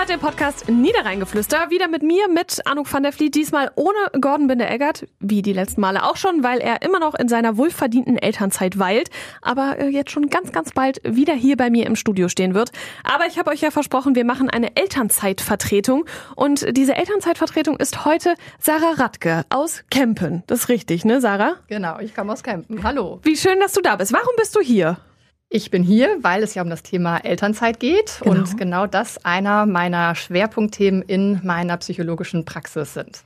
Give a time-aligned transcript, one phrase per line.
[0.00, 1.68] Hört den Podcast Niederrheingeflüster.
[1.68, 3.34] Wieder mit mir, mit Anouk van der Vliet.
[3.34, 7.28] Diesmal ohne Gordon Binder-Eggert, wie die letzten Male auch schon, weil er immer noch in
[7.28, 9.10] seiner wohlverdienten Elternzeit weilt.
[9.42, 12.70] Aber äh, jetzt schon ganz, ganz bald wieder hier bei mir im Studio stehen wird.
[13.04, 16.06] Aber ich habe euch ja versprochen, wir machen eine Elternzeitvertretung.
[16.34, 20.44] Und diese Elternzeitvertretung ist heute Sarah Radke aus Kempen.
[20.46, 21.56] Das ist richtig, ne, Sarah?
[21.68, 22.82] Genau, ich komme aus Kempen.
[22.84, 23.20] Hallo.
[23.24, 24.14] Wie schön, dass du da bist.
[24.14, 24.96] Warum bist du hier?
[25.52, 28.36] Ich bin hier, weil es ja um das Thema Elternzeit geht genau.
[28.36, 33.24] und genau das einer meiner Schwerpunktthemen in meiner psychologischen Praxis sind.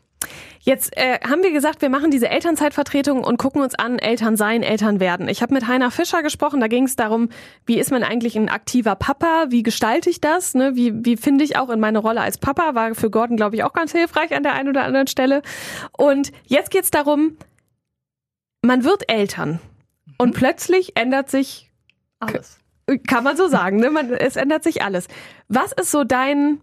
[0.61, 4.63] Jetzt äh, haben wir gesagt, wir machen diese Elternzeitvertretung und gucken uns an, Eltern sein,
[4.63, 5.29] Eltern werden.
[5.29, 7.29] Ich habe mit Heiner Fischer gesprochen, da ging es darum,
[7.67, 10.75] wie ist man eigentlich ein aktiver Papa, wie gestalte ich das, ne?
[10.77, 13.65] wie, wie finde ich auch in meine Rolle als Papa, war für Gordon, glaube ich,
[13.65, 15.43] auch ganz hilfreich an der einen oder anderen Stelle.
[15.93, 17.37] Und jetzt geht es darum,
[18.63, 19.61] man wird Eltern
[20.17, 20.39] und mhm.
[20.39, 21.71] plötzlich ändert sich
[22.27, 22.59] alles.
[23.07, 23.91] Kann man so sagen, ne?
[23.91, 25.09] Man, es ändert sich alles.
[25.49, 26.59] Was ist so dein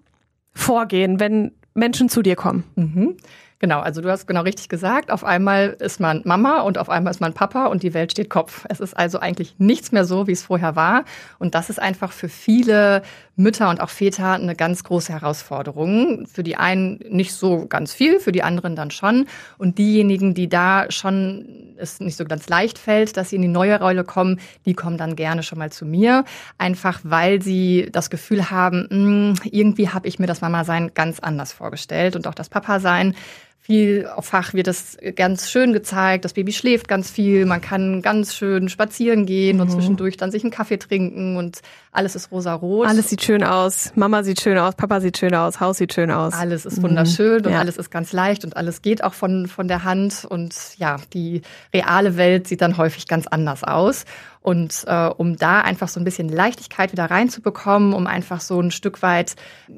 [0.54, 2.64] Vorgehen, wenn Menschen zu dir kommen?
[2.76, 3.18] Mhm.
[3.62, 5.12] Genau, also du hast genau richtig gesagt.
[5.12, 8.28] Auf einmal ist man Mama und auf einmal ist man Papa und die Welt steht
[8.28, 8.66] Kopf.
[8.70, 11.06] Es ist also eigentlich nichts mehr so, wie es vorher war.
[11.38, 13.04] Und das ist einfach für viele
[13.36, 16.26] Mütter und auch Väter eine ganz große Herausforderung.
[16.26, 19.28] Für die einen nicht so ganz viel, für die anderen dann schon.
[19.60, 23.48] Und diejenigen, die da schon es nicht so ganz leicht fällt, dass sie in die
[23.48, 26.26] neue Rolle kommen, die kommen dann gerne schon mal zu mir.
[26.58, 31.20] Einfach weil sie das Gefühl haben, mh, hm, irgendwie habe ich mir das Mama-Sein ganz
[31.20, 33.14] anders vorgestellt und auch das Papa-Sein
[33.62, 36.26] viel auf Fach wird das ganz schön gezeigt.
[36.26, 37.46] Das Baby schläft ganz viel.
[37.46, 39.62] Man kann ganz schön spazieren gehen mhm.
[39.62, 42.88] und zwischendurch dann sich einen Kaffee trinken und alles ist rosa-rot.
[42.88, 43.92] Alles sieht schön aus.
[43.96, 44.76] Mama sieht schön aus.
[44.76, 45.60] Papa sieht schön aus.
[45.60, 46.34] Haus sieht schön aus.
[46.34, 47.48] Alles ist wunderschön mhm.
[47.48, 47.60] und ja.
[47.60, 50.26] alles ist ganz leicht und alles geht auch von, von der Hand.
[50.28, 51.42] Und ja, die
[51.74, 54.06] reale Welt sieht dann häufig ganz anders aus.
[54.42, 58.72] Und äh, um da einfach so ein bisschen Leichtigkeit wieder reinzubekommen, um einfach so ein
[58.72, 59.36] Stück weit,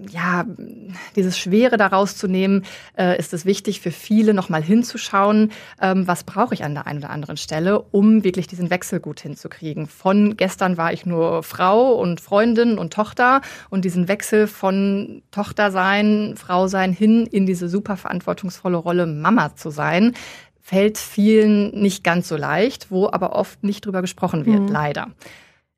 [0.10, 0.46] ja,
[1.18, 2.64] dieses Schwere daraus zu nehmen,
[2.98, 5.52] äh, ist es wichtig für viele nochmal hinzuschauen,
[5.82, 9.20] ähm, was brauche ich an der einen oder anderen Stelle, um wirklich diesen Wechsel gut
[9.20, 9.88] hinzukriegen.
[9.88, 15.72] Von gestern war ich nur Frau und Freundin und Tochter und diesen Wechsel von Tochter
[15.72, 20.14] sein, Frau sein hin in diese super verantwortungsvolle Rolle Mama zu sein,
[20.64, 24.68] fällt vielen nicht ganz so leicht, wo aber oft nicht drüber gesprochen wird, mhm.
[24.70, 25.08] leider.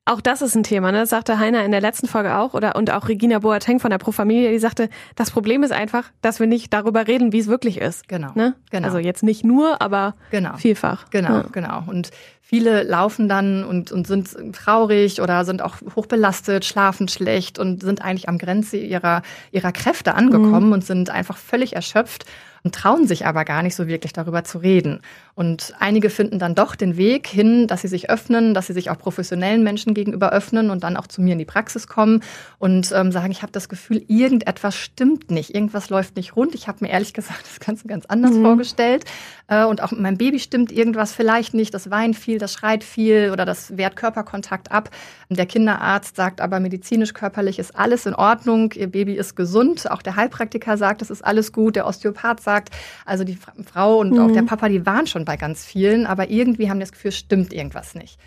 [0.08, 1.00] Auch das ist ein Thema, ne?
[1.00, 3.98] Das sagte Heiner in der letzten Folge auch oder und auch Regina Boateng von der
[3.98, 7.48] Pro Familie, die sagte, das Problem ist einfach, dass wir nicht darüber reden, wie es
[7.48, 8.08] wirklich ist.
[8.08, 8.32] Genau.
[8.36, 8.54] Ne?
[8.70, 8.86] genau.
[8.86, 10.56] Also jetzt nicht nur, aber genau.
[10.58, 11.10] vielfach.
[11.10, 11.46] Genau, ja.
[11.52, 11.84] genau.
[11.88, 17.82] Und viele laufen dann und, und sind traurig oder sind auch hochbelastet, schlafen schlecht und
[17.82, 20.74] sind eigentlich am Grenze ihrer, ihrer Kräfte angekommen mhm.
[20.74, 22.26] und sind einfach völlig erschöpft
[22.66, 25.02] und trauen sich aber gar nicht so wirklich darüber zu reden.
[25.36, 28.90] Und einige finden dann doch den Weg hin, dass sie sich öffnen, dass sie sich
[28.90, 32.24] auch professionellen Menschen gegenüber öffnen und dann auch zu mir in die Praxis kommen
[32.58, 36.56] und ähm, sagen, ich habe das Gefühl, irgendetwas stimmt nicht, irgendwas läuft nicht rund.
[36.56, 38.42] Ich habe mir ehrlich gesagt das Ganze ganz anders mhm.
[38.42, 39.06] vorgestellt.
[39.48, 41.74] Äh, und auch mit meinem Baby stimmt irgendwas vielleicht nicht.
[41.74, 44.90] Das weint viel, das schreit viel oder das wehrt Körperkontakt ab.
[45.30, 48.72] Der Kinderarzt sagt aber medizinisch, körperlich ist alles in Ordnung.
[48.74, 49.92] Ihr Baby ist gesund.
[49.92, 51.76] Auch der Heilpraktiker sagt, es ist alles gut.
[51.76, 52.70] Der Osteopath sagt, gesagt,
[53.06, 54.20] also die Frau und mhm.
[54.20, 54.48] auch der mhm.
[54.48, 58.20] Papa, die waren schon bei ganz vielen, aber irgendwie haben das Gefühl, stimmt irgendwas nicht.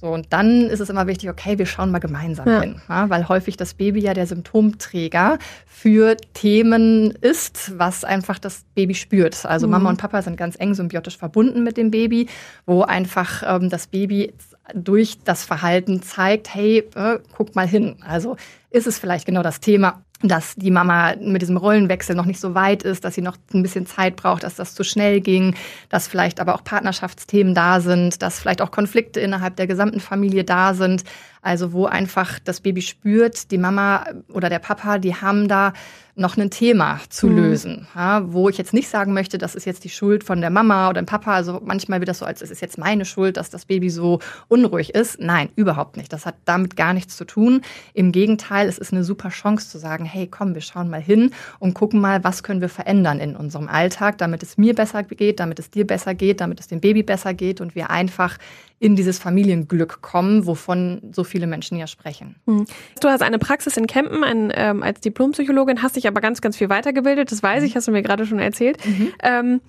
[0.00, 2.60] So, und dann ist es immer wichtig, okay, wir schauen mal gemeinsam ja.
[2.60, 8.64] hin, ja, weil häufig das Baby ja der Symptomträger für Themen ist, was einfach das
[8.74, 9.46] Baby spürt.
[9.46, 9.72] Also mhm.
[9.72, 12.28] Mama und Papa sind ganz eng symbiotisch verbunden mit dem Baby,
[12.66, 14.34] wo einfach ähm, das Baby
[14.74, 17.96] durch das Verhalten zeigt, hey, äh, guck mal hin.
[18.06, 18.36] Also
[18.70, 22.54] ist es vielleicht genau das Thema, dass die Mama mit diesem Rollenwechsel noch nicht so
[22.54, 25.54] weit ist, dass sie noch ein bisschen Zeit braucht, dass das zu schnell ging,
[25.90, 30.44] dass vielleicht aber auch Partnerschaftsthemen da sind, dass vielleicht auch Konflikte innerhalb der gesamten Familie
[30.44, 31.04] da sind.
[31.44, 35.74] Also wo einfach das Baby spürt, die Mama oder der Papa, die haben da
[36.16, 37.36] noch ein Thema zu mhm.
[37.36, 40.50] lösen, ja, wo ich jetzt nicht sagen möchte, das ist jetzt die Schuld von der
[40.50, 41.34] Mama oder dem Papa.
[41.34, 44.20] Also manchmal wird das so, als es ist jetzt meine Schuld, dass das Baby so
[44.48, 45.18] unruhig ist.
[45.18, 46.12] Nein, überhaupt nicht.
[46.12, 47.62] Das hat damit gar nichts zu tun.
[47.94, 51.32] Im Gegenteil, es ist eine super Chance zu sagen, hey, komm, wir schauen mal hin
[51.58, 55.40] und gucken mal, was können wir verändern in unserem Alltag, damit es mir besser geht,
[55.40, 58.38] damit es dir besser geht, damit es dem Baby besser geht und wir einfach
[58.78, 62.36] in dieses Familienglück kommen, wovon so viele Menschen ja sprechen.
[62.46, 62.64] Hm.
[63.00, 66.56] Du hast eine Praxis in Kempen ein, ähm, als Diplompsychologin, hast dich aber ganz, ganz
[66.56, 67.32] viel weitergebildet.
[67.32, 67.74] Das weiß ich, mhm.
[67.74, 68.78] hast du mir gerade schon erzählt.
[68.86, 69.12] Mhm.
[69.20, 69.60] Ähm,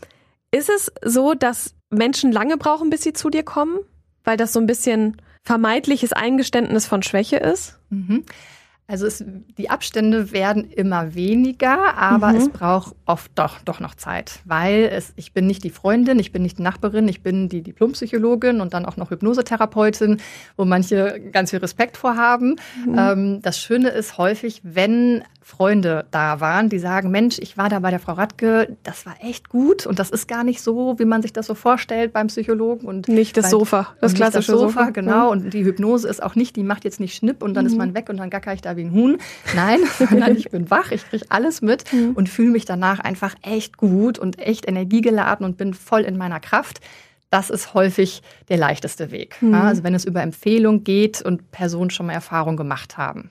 [0.51, 3.79] ist es so, dass Menschen lange brauchen, bis sie zu dir kommen?
[4.23, 7.79] Weil das so ein bisschen vermeintliches Eingeständnis von Schwäche ist?
[7.89, 8.25] Mhm.
[8.88, 9.24] Also es,
[9.58, 12.36] die Abstände werden immer weniger, aber mhm.
[12.36, 16.32] es braucht oft doch, doch noch Zeit, weil es, ich bin nicht die Freundin, ich
[16.32, 20.22] bin nicht die Nachbarin, ich bin die Diplompsychologin und dann auch noch Hypnosetherapeutin,
[20.56, 22.58] wo manche ganz viel Respekt vorhaben.
[22.86, 22.96] Mhm.
[22.96, 27.77] Ähm, das Schöne ist häufig, wenn Freunde da waren, die sagen, Mensch, ich war da
[27.77, 31.06] bei der Frau Radke, das war echt gut und das ist gar nicht so, wie
[31.06, 34.80] man sich das so vorstellt beim Psychologen und nicht das Sofa, das klassische das Sofa,
[34.80, 37.65] Sofa, genau und die Hypnose ist auch nicht, die macht jetzt nicht Schnipp und dann
[37.65, 37.71] mhm.
[37.71, 39.19] ist man weg und dann gacker ich da wie ein Huhn.
[39.56, 42.13] Nein, sondern ich bin wach, ich kriege alles mit mhm.
[42.15, 46.39] und fühle mich danach einfach echt gut und echt energiegeladen und bin voll in meiner
[46.39, 46.80] Kraft
[47.30, 49.41] das ist häufig der leichteste Weg.
[49.41, 49.53] Mhm.
[49.53, 53.30] also wenn es über Empfehlung geht und Personen schon mal Erfahrung gemacht haben.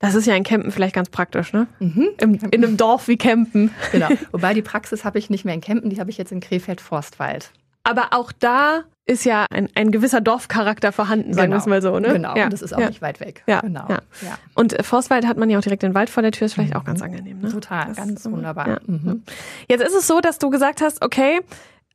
[0.00, 1.66] Das ist ja in Campen vielleicht ganz praktisch, ne?
[1.78, 2.08] Mhm.
[2.18, 3.70] Im, in einem Dorf wie Campen.
[3.92, 4.08] Genau.
[4.32, 7.50] Wobei die Praxis habe ich nicht mehr in Campen, die habe ich jetzt in Krefeld-Forstwald.
[7.82, 11.56] Aber auch da ist ja ein, ein gewisser Dorfcharakter vorhanden, sagen genau.
[11.56, 12.12] wir es mal so, ne?
[12.12, 12.44] Genau, ja.
[12.44, 12.88] und das ist auch ja.
[12.88, 13.42] nicht weit weg.
[13.46, 13.60] Ja.
[13.60, 13.86] Genau.
[13.88, 13.98] Ja.
[14.22, 14.38] ja.
[14.54, 16.74] Und äh, Forstwald hat man ja auch direkt den Wald vor der Tür, ist vielleicht
[16.74, 16.80] mhm.
[16.80, 17.48] auch ganz angenehm, ne?
[17.48, 18.80] Total, das ganz wunderbar.
[18.86, 19.22] Mhm.
[19.68, 21.40] Jetzt ist es so, dass du gesagt hast, okay,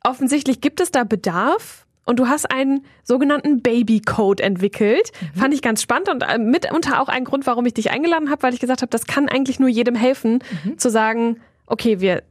[0.04, 5.12] offensichtlich gibt es da Bedarf und du hast einen sogenannten Baby-Code entwickelt.
[5.22, 5.40] Mhm.
[5.40, 8.44] Fand ich ganz spannend und äh, mitunter auch ein Grund, warum ich dich eingeladen habe,
[8.44, 10.78] weil ich gesagt habe, das kann eigentlich nur jedem helfen, mhm.
[10.78, 12.24] zu sagen, okay, wir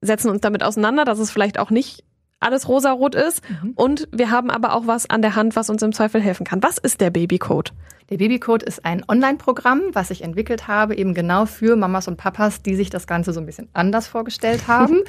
[0.00, 2.04] setzen uns damit auseinander, dass es vielleicht auch nicht
[2.42, 3.42] alles rosarot ist.
[3.48, 3.72] Mhm.
[3.74, 6.62] Und wir haben aber auch was an der Hand, was uns im Zweifel helfen kann.
[6.62, 7.72] Was ist der Babycode?
[8.12, 12.60] Der Babycode ist ein Online-Programm, was ich entwickelt habe, eben genau für Mamas und Papas,
[12.60, 15.00] die sich das Ganze so ein bisschen anders vorgestellt haben.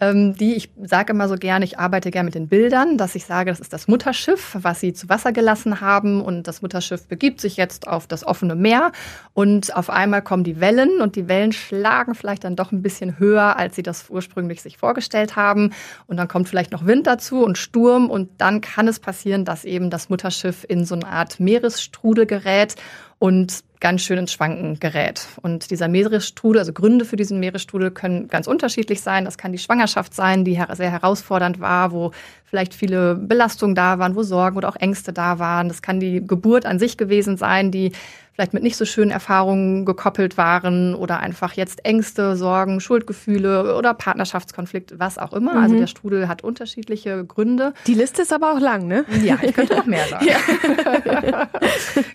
[0.00, 3.26] ähm, die, ich sage immer so gerne, ich arbeite gerne mit den Bildern, dass ich
[3.26, 6.20] sage, das ist das Mutterschiff, was sie zu Wasser gelassen haben.
[6.20, 8.90] Und das Mutterschiff begibt sich jetzt auf das offene Meer.
[9.34, 13.20] Und auf einmal kommen die Wellen und die Wellen schlagen vielleicht dann doch ein bisschen
[13.20, 15.70] höher, als sie das ursprünglich sich vorgestellt haben.
[16.08, 18.10] Und dann kommt vielleicht noch Wind dazu und Sturm.
[18.10, 22.76] Und dann kann es passieren, dass eben das Mutterschiff in so eine Art Meeresstrudel gerät
[23.18, 25.26] und ganz schön ins Schwanken gerät.
[25.42, 29.24] Und dieser Meeresstrudel, also Gründe für diesen Meeresstrudel können ganz unterschiedlich sein.
[29.24, 32.12] Das kann die Schwangerschaft sein, die sehr herausfordernd war, wo
[32.44, 35.68] vielleicht viele Belastungen da waren, wo Sorgen oder auch Ängste da waren.
[35.68, 37.92] Das kann die Geburt an sich gewesen sein, die
[38.38, 43.94] vielleicht mit nicht so schönen Erfahrungen gekoppelt waren oder einfach jetzt Ängste, Sorgen, Schuldgefühle oder
[43.94, 45.54] Partnerschaftskonflikt, was auch immer.
[45.54, 45.64] Also mhm.
[45.68, 47.74] Also der Strudel hat unterschiedliche Gründe.
[47.88, 49.04] Die Liste ist aber auch lang, ne?
[49.24, 50.26] Ja, ich könnte noch mehr sagen.
[51.04, 51.48] ja.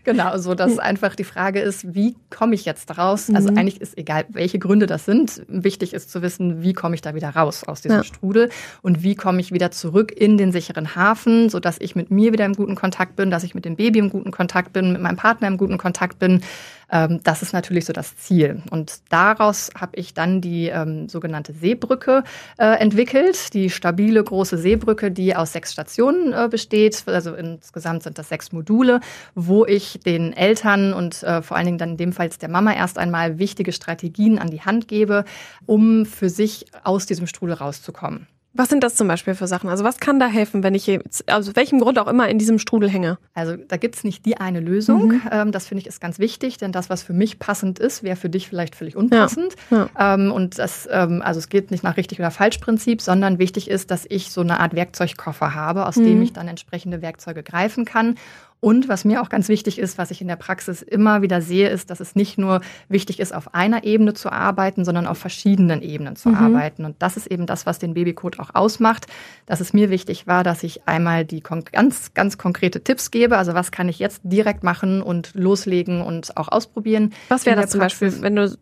[0.05, 3.29] genau, so dass einfach die Frage ist, wie komme ich jetzt daraus?
[3.29, 3.43] Also mhm.
[3.43, 5.41] Also eigentlich ist egal, welche Gründe das sind.
[5.47, 8.03] Wichtig ist zu wissen, wie komme ich da wieder raus aus diesem ja.
[8.03, 8.49] Strudel
[8.81, 12.45] und wie komme ich wieder zurück in den sicheren Hafen, sodass ich mit mir wieder
[12.45, 15.17] im guten Kontakt bin, dass ich mit dem Baby im guten Kontakt bin, mit meinem
[15.17, 16.41] Partner im guten Kontakt bin.
[16.91, 18.61] Ähm, das ist natürlich so das Ziel.
[18.69, 22.23] Und daraus habe ich dann die ähm, sogenannte Seebrücke
[22.57, 27.03] äh, entwickelt, die stabile große Seebrücke, die aus sechs Stationen äh, besteht.
[27.07, 28.99] Also insgesamt sind das sechs Module,
[29.35, 32.73] wo ich den Eltern und äh, vor allen Dingen dann in dem Fall der Mama
[32.73, 35.25] erst einmal wichtige Strategien an die Hand gebe,
[35.65, 38.27] um für sich aus diesem Strudel rauszukommen.
[38.55, 39.67] Was sind das zum Beispiel für Sachen?
[39.67, 42.59] Also was kann da helfen, wenn ich jetzt, aus welchem Grund auch immer in diesem
[42.59, 43.17] Strudel hänge?
[43.33, 45.07] Also da gibt's nicht die eine Lösung.
[45.07, 45.21] Mhm.
[45.31, 48.15] Ähm, das finde ich ist ganz wichtig, denn das, was für mich passend ist, wäre
[48.15, 49.55] für dich vielleicht völlig unpassend.
[49.71, 49.89] Ja.
[49.95, 50.13] Ja.
[50.13, 53.69] Ähm, und das, ähm, also es geht nicht nach richtig oder falsch Prinzip, sondern wichtig
[53.69, 56.05] ist, dass ich so eine Art Werkzeugkoffer habe, aus mhm.
[56.05, 58.15] dem ich dann entsprechende Werkzeuge greifen kann
[58.63, 61.67] und was mir auch ganz wichtig ist, was ich in der Praxis immer wieder sehe,
[61.67, 65.81] ist, dass es nicht nur wichtig ist, auf einer Ebene zu arbeiten, sondern auf verschiedenen
[65.81, 66.35] Ebenen zu mhm.
[66.35, 66.85] arbeiten.
[66.85, 69.07] Und das ist eben das, was den Babycode auch ausmacht.
[69.45, 73.37] Dass es mir wichtig war, dass ich einmal die ganz, ganz konkrete Tipps gebe.
[73.37, 77.13] Also was kann ich jetzt direkt machen und loslegen und auch ausprobieren.
[77.27, 78.57] Was wäre das zum Beispiel, wenn du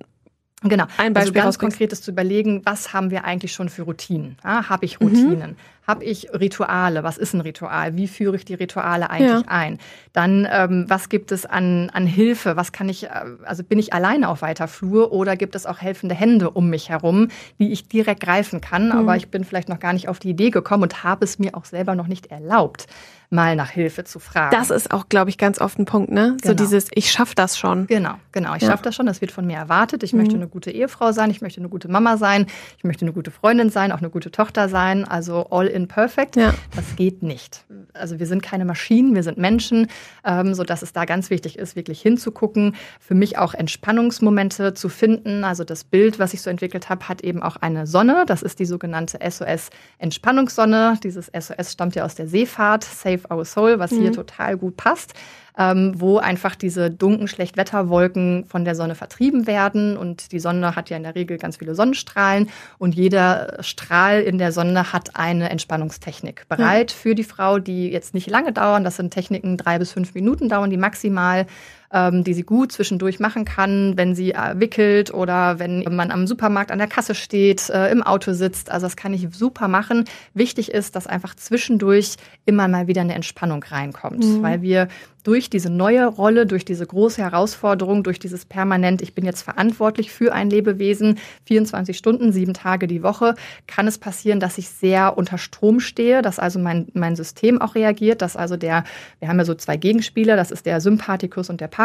[0.64, 0.84] Genau.
[0.98, 4.38] Ein also Beispiel also ganz konkretes zu überlegen, was haben wir eigentlich schon für Routinen?
[4.44, 5.52] Ja, Habe ich Routinen?
[5.52, 5.56] Mhm.
[5.88, 7.04] Habe ich Rituale?
[7.04, 7.96] Was ist ein Ritual?
[7.98, 9.52] Wie führe ich die Rituale eigentlich ja.
[9.52, 9.80] ein?
[10.14, 12.56] Dann, ähm, was gibt es an, an Hilfe?
[12.56, 13.10] Was kann ich, äh,
[13.44, 16.90] also bin ich alleine auf weiter Flur oder gibt es auch helfende Hände um mich
[16.90, 18.88] herum, die ich direkt greifen kann?
[18.88, 18.92] Mhm.
[18.92, 21.56] Aber ich bin vielleicht noch gar nicht auf die Idee gekommen und habe es mir
[21.56, 22.88] auch selber noch nicht erlaubt
[23.32, 24.54] mal nach Hilfe zu fragen.
[24.56, 26.36] Das ist auch, glaube ich, ganz oft ein Punkt, ne?
[26.42, 26.48] Genau.
[26.48, 27.88] So dieses, ich schaffe das schon.
[27.88, 28.56] Genau, genau.
[28.56, 28.70] Ich ja.
[28.70, 30.04] schaffe das schon, das wird von mir erwartet.
[30.04, 30.20] Ich mhm.
[30.20, 32.46] möchte eine gute Ehefrau sein, ich möchte eine gute Mama sein,
[32.78, 35.06] ich möchte eine gute Freundin sein, auch eine gute Tochter sein.
[35.06, 36.36] Also all in perfect.
[36.36, 36.54] Ja.
[36.76, 37.66] Das geht nicht.
[37.94, 39.88] Also wir sind keine Maschinen, wir sind Menschen,
[40.26, 42.76] ähm, sodass es da ganz wichtig ist, wirklich hinzugucken.
[43.00, 45.44] Für mich auch Entspannungsmomente zu finden.
[45.44, 48.26] Also das Bild, was ich so entwickelt habe, hat eben auch eine Sonne.
[48.28, 51.00] Das ist die sogenannte SOS-Entspannungssonne.
[51.04, 54.02] Dieses SOS stammt ja aus der Seefahrt, Save Our Soul, was mhm.
[54.02, 55.14] hier total gut passt.
[55.58, 59.98] Ähm, wo einfach diese dunklen Schlechtwetterwolken von der Sonne vertrieben werden.
[59.98, 64.38] Und die Sonne hat ja in der Regel ganz viele Sonnenstrahlen und jeder Strahl in
[64.38, 66.98] der Sonne hat eine Entspannungstechnik bereit ja.
[66.98, 68.84] für die Frau, die jetzt nicht lange dauern.
[68.84, 71.46] Das sind Techniken, drei bis fünf Minuten dauern die maximal
[71.94, 76.28] ähm, die sie gut zwischendurch machen kann, wenn sie äh, wickelt oder wenn man am
[76.28, 78.72] Supermarkt an der Kasse steht, äh, im Auto sitzt.
[78.72, 80.06] Also das kann ich super machen.
[80.34, 84.42] Wichtig ist, dass einfach zwischendurch immer mal wieder eine Entspannung reinkommt, mhm.
[84.42, 84.88] weil wir
[85.24, 90.12] durch diese neue Rolle, durch diese große Herausforderung, durch dieses permanent, ich bin jetzt verantwortlich
[90.12, 93.36] für ein Lebewesen, 24 Stunden, sieben Tage die Woche,
[93.68, 97.76] kann es passieren, dass ich sehr unter Strom stehe, dass also mein, mein System auch
[97.76, 98.84] reagiert, dass also der,
[99.20, 101.81] wir haben ja so zwei Gegenspieler, das ist der Sympathikus und der Parasympathikus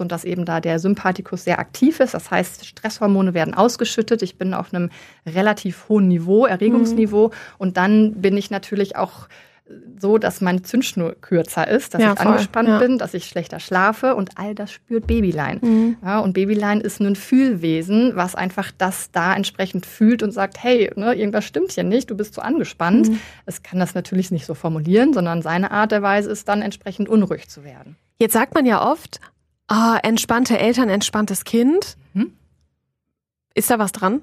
[0.00, 4.38] und dass eben da der Sympathikus sehr aktiv ist, das heißt, Stresshormone werden ausgeschüttet, ich
[4.38, 4.90] bin auf einem
[5.26, 7.32] relativ hohen Niveau, Erregungsniveau mhm.
[7.58, 9.28] und dann bin ich natürlich auch
[9.98, 12.32] so, dass meine Zündschnur kürzer ist, dass ja, ich voll.
[12.32, 12.78] angespannt ja.
[12.78, 15.58] bin, dass ich schlechter schlafe und all das spürt Babylein.
[15.60, 15.96] Mhm.
[16.04, 20.90] Ja, und Babylein ist ein Fühlwesen, was einfach das da entsprechend fühlt und sagt, hey,
[20.94, 23.08] ne, irgendwas stimmt hier nicht, du bist zu angespannt.
[23.08, 23.20] Mhm.
[23.44, 27.08] Es kann das natürlich nicht so formulieren, sondern seine Art der Weise ist dann entsprechend
[27.08, 27.96] unruhig zu werden.
[28.18, 29.20] Jetzt sagt man ja oft,
[29.70, 31.96] oh, entspannte Eltern, entspanntes Kind.
[32.14, 32.32] Mhm.
[33.54, 34.22] Ist da was dran?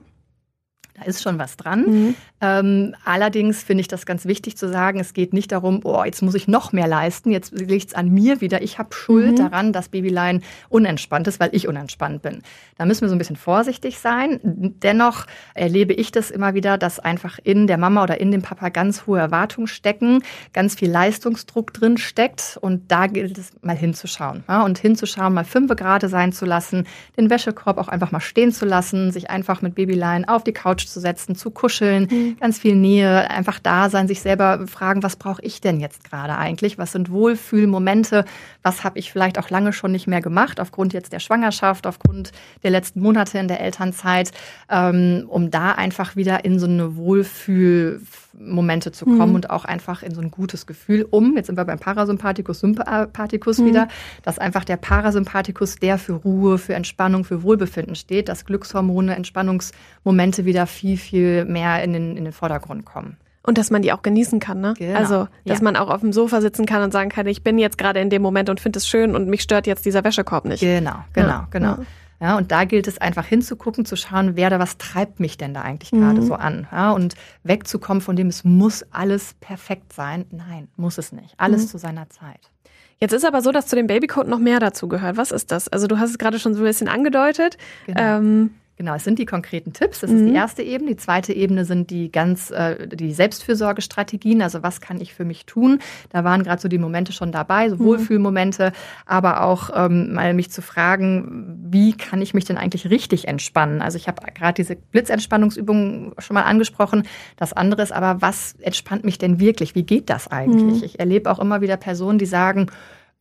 [0.96, 1.86] Da ist schon was dran.
[1.86, 2.16] Mhm.
[2.40, 6.22] Ähm, allerdings finde ich das ganz wichtig zu sagen, es geht nicht darum, oh, jetzt
[6.22, 8.62] muss ich noch mehr leisten, jetzt liegt es an mir wieder.
[8.62, 9.36] Ich habe Schuld mhm.
[9.38, 12.44] daran, dass Babylein unentspannt ist, weil ich unentspannt bin.
[12.78, 14.40] Da müssen wir so ein bisschen vorsichtig sein.
[14.44, 18.70] Dennoch erlebe ich das immer wieder, dass einfach in der Mama oder in dem Papa
[18.70, 20.22] ganz hohe Erwartungen stecken,
[20.54, 24.44] ganz viel Leistungsdruck drin steckt und da gilt es mal hinzuschauen.
[24.48, 26.86] Ja, und hinzuschauen, mal fünf Grade sein zu lassen,
[27.18, 30.83] den Wäschekorb auch einfach mal stehen zu lassen, sich einfach mit Babylein auf die Couch
[30.84, 32.38] Couch zu setzen, zu kuscheln, mhm.
[32.40, 36.38] ganz viel Nähe, einfach da sein, sich selber fragen, was brauche ich denn jetzt gerade
[36.38, 36.78] eigentlich?
[36.78, 38.26] Was sind Wohlfühlmomente?
[38.62, 42.32] Was habe ich vielleicht auch lange schon nicht mehr gemacht, aufgrund jetzt der Schwangerschaft, aufgrund
[42.64, 44.32] der letzten Monate in der Elternzeit,
[44.70, 49.36] ähm, um da einfach wieder in so eine Wohlfühlmomente zu kommen mhm.
[49.36, 53.58] und auch einfach in so ein gutes Gefühl, um, jetzt sind wir beim Parasympathikus, Sympathikus
[53.58, 53.66] mhm.
[53.66, 53.88] wieder,
[54.24, 60.46] dass einfach der Parasympathikus, der für Ruhe, für Entspannung, für Wohlbefinden steht, dass Glückshormone, Entspannungsmomente
[60.46, 63.18] wieder viel, viel mehr in den, in den Vordergrund kommen.
[63.46, 64.74] Und dass man die auch genießen kann, ne?
[64.78, 64.98] Genau.
[64.98, 65.64] Also, dass ja.
[65.64, 68.10] man auch auf dem Sofa sitzen kann und sagen kann, ich bin jetzt gerade in
[68.10, 70.62] dem Moment und finde es schön und mich stört jetzt dieser Wäschekorb nicht.
[70.62, 71.48] Genau, genau, ja.
[71.52, 71.78] genau.
[72.22, 75.54] Ja, und da gilt es einfach hinzugucken, zu schauen, wer da, was treibt mich denn
[75.54, 76.26] da eigentlich gerade mhm.
[76.26, 76.68] so an?
[76.72, 80.24] Ja, und wegzukommen von dem, es muss alles perfekt sein.
[80.32, 81.34] Nein, muss es nicht.
[81.36, 81.68] Alles mhm.
[81.68, 82.50] zu seiner Zeit.
[82.98, 85.18] Jetzt ist aber so, dass zu dem Babycode noch mehr dazu gehört.
[85.18, 85.68] Was ist das?
[85.68, 87.58] Also du hast es gerade schon so ein bisschen angedeutet.
[87.88, 88.00] Genau.
[88.00, 90.00] Ähm, Genau, es sind die konkreten Tipps.
[90.00, 90.18] Das mhm.
[90.18, 90.36] ist die mhm.
[90.36, 90.92] erste Ebene.
[90.92, 94.42] Die zweite Ebene sind die ganz äh, die Selbstfürsorgestrategien.
[94.42, 95.80] Also was kann ich für mich tun?
[96.10, 97.86] Da waren gerade so die Momente schon dabei, so mhm.
[97.86, 98.72] Wohlfühlmomente,
[99.06, 103.82] aber auch ähm, mal mich zu fragen, wie kann ich mich denn eigentlich richtig entspannen?
[103.82, 107.04] Also ich habe gerade diese Blitzentspannungsübung schon mal angesprochen.
[107.38, 109.76] Das andere ist aber, was entspannt mich denn wirklich?
[109.76, 110.80] Wie geht das eigentlich?
[110.80, 110.84] Mhm.
[110.84, 112.72] Ich erlebe auch immer wieder Personen, die sagen,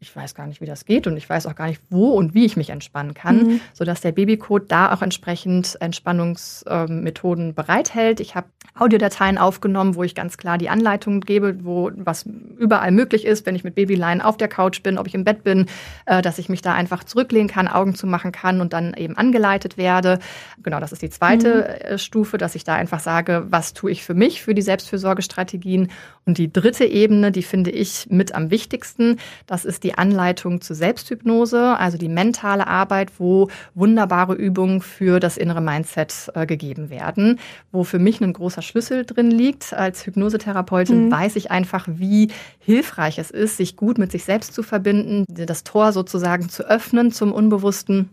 [0.02, 2.34] ich weiß gar nicht, wie das geht und ich weiß auch gar nicht, wo und
[2.34, 3.60] wie ich mich entspannen kann, mhm.
[3.72, 8.18] sodass der Babycode da auch entsprechend Entspannungsmethoden ähm, bereithält.
[8.18, 12.24] Ich habe Audiodateien aufgenommen, wo ich ganz klar die Anleitungen gebe, wo was
[12.58, 15.44] überall möglich ist, wenn ich mit Babyline auf der Couch bin, ob ich im Bett
[15.44, 15.66] bin,
[16.06, 19.16] äh, dass ich mich da einfach zurücklehnen kann, Augen zu machen kann und dann eben
[19.16, 20.18] angeleitet werde.
[20.64, 21.92] Genau, das ist die zweite mhm.
[21.92, 25.90] Äh, Stufe, dass ich da einfach sage, was tue ich für mich, für die Selbstfürsorgestrategien.
[26.24, 30.76] Und die dritte Ebene, die finde ich mit am wichtigsten, das ist die Anleitung zur
[30.76, 37.40] Selbsthypnose, also die mentale Arbeit, wo wunderbare Übungen für das innere Mindset äh, gegeben werden,
[37.72, 39.72] wo für mich ein großer Schlüssel drin liegt.
[39.72, 41.10] Als Hypnosetherapeutin mhm.
[41.10, 42.28] weiß ich einfach, wie
[42.60, 47.10] hilfreich es ist, sich gut mit sich selbst zu verbinden, das Tor sozusagen zu öffnen
[47.10, 48.08] zum Unbewussten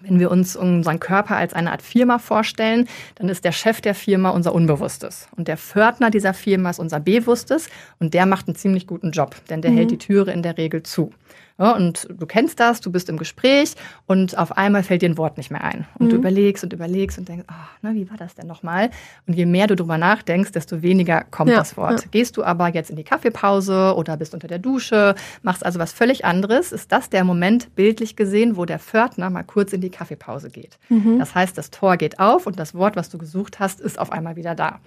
[0.00, 3.94] wenn wir uns unseren Körper als eine Art Firma vorstellen, dann ist der Chef der
[3.94, 5.28] Firma unser Unbewusstes.
[5.36, 7.68] Und der Pförtner dieser Firma ist unser Bewusstes
[7.98, 9.76] und der macht einen ziemlich guten Job, denn der mhm.
[9.76, 11.12] hält die Türe in der Regel zu.
[11.58, 13.74] Ja, und du kennst das, du bist im Gespräch
[14.06, 15.86] und auf einmal fällt dir ein Wort nicht mehr ein.
[15.98, 16.10] Und mhm.
[16.10, 18.90] du überlegst und überlegst und denkst, oh, na, wie war das denn nochmal?
[19.26, 22.02] Und je mehr du drüber nachdenkst, desto weniger kommt ja, das Wort.
[22.02, 22.08] Ja.
[22.12, 25.92] Gehst du aber jetzt in die Kaffeepause oder bist unter der Dusche, machst also was
[25.92, 29.90] völlig anderes, ist das der Moment, bildlich gesehen, wo der Pförtner mal kurz in die
[29.90, 30.78] Kaffeepause geht.
[30.88, 31.18] Mhm.
[31.18, 34.12] Das heißt, das Tor geht auf und das Wort, was du gesucht hast, ist auf
[34.12, 34.78] einmal wieder da.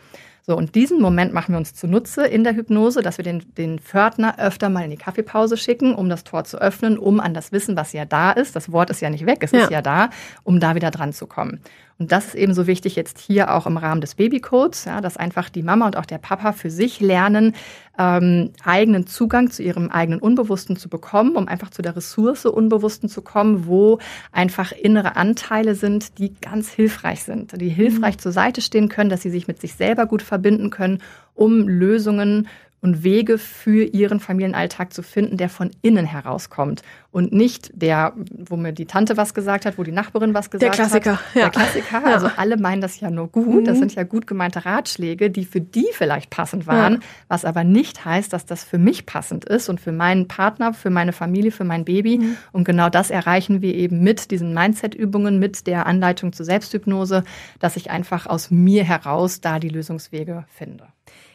[0.44, 3.80] So, und diesen Moment machen wir uns zunutze in der Hypnose, dass wir den, den
[3.80, 7.52] Pförtner öfter mal in die Kaffeepause schicken, um das Tor zu öffnen, um an das
[7.52, 9.64] Wissen, was ja da ist, das Wort ist ja nicht weg, es ja.
[9.64, 10.10] ist ja da,
[10.44, 11.62] um da wieder dran zu kommen.
[12.02, 15.18] Und das ist eben so wichtig jetzt hier auch im Rahmen des Babycodes, ja, dass
[15.18, 17.54] einfach die Mama und auch der Papa für sich lernen,
[18.00, 23.08] ähm, eigenen Zugang zu ihrem eigenen Unbewussten zu bekommen, um einfach zu der Ressource Unbewussten
[23.08, 24.00] zu kommen, wo
[24.32, 28.20] einfach innere Anteile sind, die ganz hilfreich sind, die hilfreich mhm.
[28.20, 31.04] zur Seite stehen können, dass sie sich mit sich selber gut verbinden können,
[31.36, 32.48] um Lösungen
[32.82, 38.56] und Wege für ihren Familienalltag zu finden, der von innen herauskommt und nicht der, wo
[38.56, 40.80] mir die Tante was gesagt hat, wo die Nachbarin was gesagt hat.
[40.80, 41.36] Der Klassiker, hat.
[41.36, 41.42] Ja.
[41.42, 42.06] Der Klassiker.
[42.06, 43.68] Also alle meinen das ja nur gut.
[43.68, 43.80] Das mhm.
[43.80, 47.00] sind ja gut gemeinte Ratschläge, die für die vielleicht passend waren, ja.
[47.28, 50.90] was aber nicht heißt, dass das für mich passend ist und für meinen Partner, für
[50.90, 52.18] meine Familie, für mein Baby.
[52.18, 52.38] Mhm.
[52.52, 57.24] Und genau das erreichen wir eben mit diesen Mindset-Übungen, mit der Anleitung zur Selbsthypnose,
[57.60, 60.88] dass ich einfach aus mir heraus da die Lösungswege finde.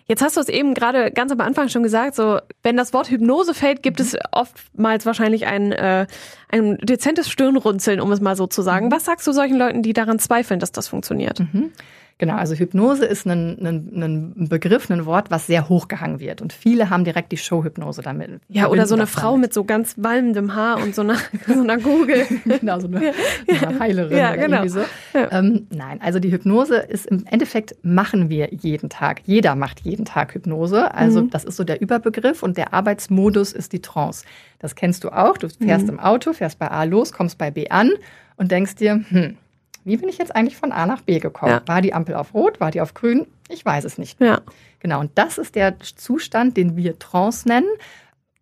[0.08, 3.10] Jetzt hast du es eben gerade ganz am Anfang schon gesagt, so wenn das Wort
[3.10, 6.06] Hypnose fällt, gibt es oftmals wahrscheinlich ein, äh,
[6.48, 8.86] ein dezentes Stirnrunzeln, um es mal so zu sagen.
[8.86, 8.92] Mhm.
[8.92, 11.40] Was sagst du solchen Leuten, die daran zweifeln, dass das funktioniert?
[11.40, 11.72] Mhm.
[12.18, 16.40] Genau, also Hypnose ist ein, ein, ein Begriff, ein Wort, was sehr hochgehangen wird.
[16.40, 18.40] Und viele haben direkt die Showhypnose damit.
[18.48, 19.48] Ja, oder so eine Frau damit.
[19.48, 22.24] mit so ganz wallendem Haar und so einer, so einer Gurgel.
[22.44, 23.12] genau, so eine, ja.
[23.60, 24.16] so eine Heilerin.
[24.16, 24.66] Ja, genau.
[24.66, 24.80] So.
[25.12, 25.30] Ja.
[25.30, 29.20] Ähm, nein, also die Hypnose ist im Endeffekt machen wir jeden Tag.
[29.26, 30.94] Jeder macht jeden Tag Hypnose.
[30.94, 31.30] Also mhm.
[31.30, 34.24] das ist so der Überbegriff und der Arbeitsmodus ist die Trance.
[34.58, 35.36] Das kennst du auch.
[35.36, 35.94] Du fährst mhm.
[35.94, 37.90] im Auto, fährst bei A los, kommst bei B an
[38.36, 39.36] und denkst dir, hm,
[39.86, 41.52] wie bin ich jetzt eigentlich von A nach B gekommen?
[41.52, 41.62] Ja.
[41.66, 42.60] War die Ampel auf Rot?
[42.60, 43.26] War die auf Grün?
[43.48, 44.20] Ich weiß es nicht.
[44.20, 44.40] Ja.
[44.80, 47.68] Genau, und das ist der Zustand, den wir Trance nennen,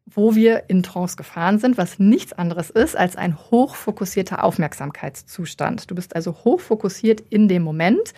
[0.06, 5.90] wo wir in Trance gefahren sind, was nichts anderes ist als ein hochfokussierter Aufmerksamkeitszustand.
[5.90, 8.14] Du bist also hochfokussiert in dem Moment.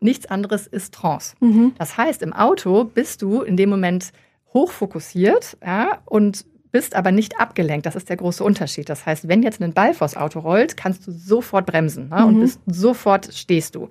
[0.00, 1.34] Nichts anderes ist Trance.
[1.40, 1.74] Mhm.
[1.78, 4.12] Das heißt, im Auto bist du in dem Moment
[4.54, 7.86] hochfokussiert ja, und bist aber nicht abgelenkt.
[7.86, 8.88] Das ist der große Unterschied.
[8.88, 12.26] Das heißt, wenn jetzt ein Ball vors Auto rollt, kannst du sofort bremsen ne?
[12.26, 12.40] und mhm.
[12.40, 13.88] bist sofort stehst du.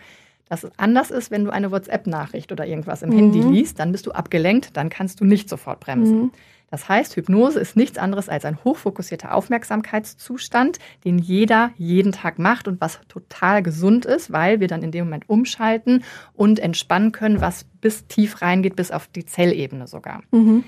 [0.50, 3.18] Das anders ist, wenn du eine WhatsApp-Nachricht oder irgendwas im mhm.
[3.18, 6.22] Handy liest, dann bist du abgelenkt, dann kannst du nicht sofort bremsen.
[6.22, 6.32] Mhm.
[6.70, 12.68] Das heißt, Hypnose ist nichts anderes als ein hochfokussierter Aufmerksamkeitszustand, den jeder jeden Tag macht
[12.68, 16.04] und was total gesund ist, weil wir dann in dem Moment umschalten
[16.34, 20.24] und entspannen können, was bis tief reingeht, bis auf die Zellebene sogar.
[20.32, 20.66] Mhm.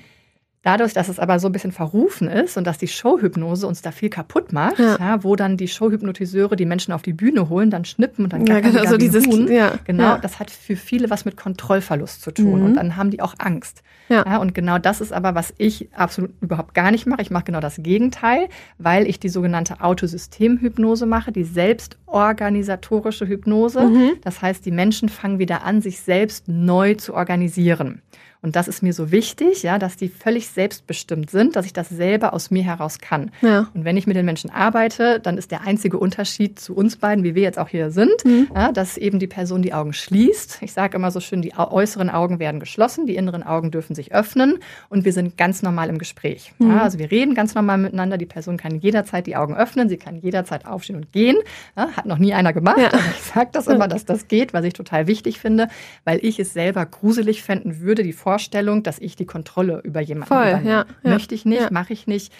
[0.62, 3.91] Dadurch, dass es aber so ein bisschen verrufen ist und dass die Showhypnose uns da
[3.91, 4.98] viel kaputt macht, ja.
[5.00, 8.45] Ja, wo dann die Showhypnotiseure die Menschen auf die Bühne holen, dann schnippen und dann
[8.45, 9.50] ja, genau, so dieses Huhn.
[9.50, 12.65] Ja, genau, das hat für viele was mit Kontrollverlust zu tun mhm.
[12.65, 13.84] und dann haben die auch Angst.
[14.10, 14.26] Ja.
[14.26, 14.38] ja.
[14.38, 17.22] Und genau das ist aber, was ich absolut überhaupt gar nicht mache.
[17.22, 23.82] Ich mache genau das Gegenteil, weil ich die sogenannte Autosystemhypnose mache, die selbstorganisatorische Hypnose.
[23.82, 24.12] Mhm.
[24.24, 28.02] Das heißt, die Menschen fangen wieder an, sich selbst neu zu organisieren.
[28.41, 31.89] Und das ist mir so wichtig, ja, dass die völlig selbstbestimmt sind, dass ich das
[31.89, 33.32] selber aus mir heraus kann.
[33.41, 33.67] Ja.
[33.73, 37.25] Und wenn ich mit den Menschen arbeite, dann ist der einzige Unterschied zu uns beiden,
[37.25, 38.47] wie wir jetzt auch hier sind, mhm.
[38.56, 40.60] ja, dass eben die Person die Augen schließt.
[40.62, 44.13] Ich sage immer so schön, die äußeren Augen werden geschlossen, die inneren Augen dürfen sich
[44.13, 46.54] öffnen und wir sind ganz normal im Gespräch.
[46.60, 46.71] Mhm.
[46.71, 48.17] Ja, also wir reden ganz normal miteinander.
[48.17, 51.38] Die Person kann jederzeit die Augen öffnen, sie kann jederzeit aufstehen und gehen.
[51.75, 52.80] Ja, hat noch nie einer gemacht,
[53.17, 55.67] ich sage das immer, dass das geht, was ich total wichtig finde,
[56.06, 60.28] weil ich es selber gruselig fänden würde, die Vorstellung, dass ich die Kontrolle über jemanden
[60.28, 60.70] Voll, übernehme.
[60.70, 61.10] Ja, ja.
[61.10, 61.70] Möchte ich nicht, ja.
[61.72, 62.32] mache ich nicht.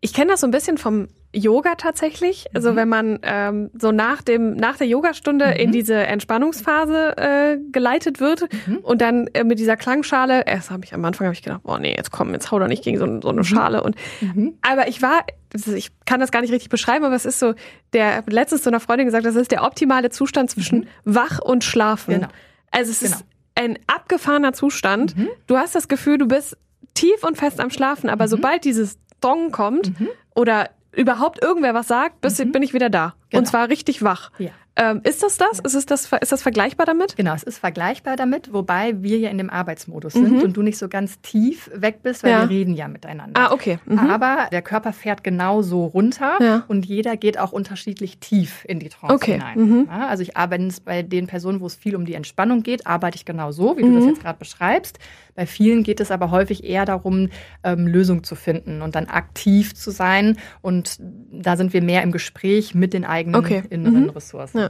[0.00, 2.46] Ich kenne das so ein bisschen vom Yoga tatsächlich.
[2.54, 2.76] Also mhm.
[2.76, 5.52] wenn man ähm, so nach dem nach der Yogastunde mhm.
[5.52, 8.78] in diese Entspannungsphase äh, geleitet wird mhm.
[8.78, 10.44] und dann äh, mit dieser Klangschale.
[10.46, 12.68] Erst habe ich am Anfang habe ich gedacht, oh nee, jetzt komm, jetzt hau doch
[12.68, 13.44] nicht gegen so, so eine mhm.
[13.44, 13.82] Schale.
[13.82, 14.54] Und mhm.
[14.62, 17.54] aber ich war, ich kann das gar nicht richtig beschreiben, aber es ist so.
[17.92, 22.14] Der letztens zu einer Freundin gesagt, das ist der optimale Zustand zwischen wach und schlafen.
[22.14, 22.28] Genau.
[22.70, 23.16] Also es genau.
[23.16, 25.16] ist ein abgefahrener Zustand.
[25.16, 25.28] Mhm.
[25.46, 26.56] Du hast das Gefühl, du bist
[26.94, 28.30] tief und fest am Schlafen, aber mhm.
[28.30, 30.08] sobald dieses Dong kommt mhm.
[30.34, 32.52] oder überhaupt irgendwer was sagt, bis, mhm.
[32.52, 33.14] bin ich wieder da.
[33.30, 33.40] Genau.
[33.40, 34.30] Und zwar richtig wach.
[34.38, 34.50] Ja.
[34.76, 35.60] Ähm, ist das das?
[35.60, 36.10] Ist, es das?
[36.20, 37.16] ist das vergleichbar damit?
[37.16, 40.42] Genau, es ist vergleichbar damit, wobei wir ja in dem Arbeitsmodus sind mhm.
[40.42, 42.42] und du nicht so ganz tief weg bist, weil ja.
[42.42, 43.40] wir reden ja miteinander.
[43.40, 43.78] Ah, okay.
[43.86, 43.98] Mhm.
[43.98, 46.64] Aber der Körper fährt genau so runter ja.
[46.66, 49.34] und jeder geht auch unterschiedlich tief in die Trance okay.
[49.34, 49.58] hinein.
[49.58, 49.88] Mhm.
[49.88, 53.16] Ja, also ich arbeite bei den Personen, wo es viel um die Entspannung geht, arbeite
[53.16, 54.10] ich genau so, wie du das mhm.
[54.10, 54.98] jetzt gerade beschreibst.
[55.34, 57.28] Bei vielen geht es aber häufig eher darum,
[57.64, 60.38] ähm, Lösungen zu finden und dann aktiv zu sein.
[60.62, 60.98] Und
[61.32, 63.62] da sind wir mehr im Gespräch mit den eigenen okay.
[63.70, 64.10] inneren mhm.
[64.10, 64.63] Ressourcen.